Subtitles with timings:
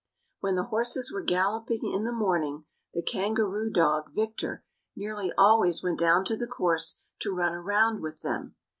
[0.39, 4.63] When the horses were galloping in the morning the kangaroo dog, Victor,
[4.95, 8.55] nearly always went down to the course to run round with them.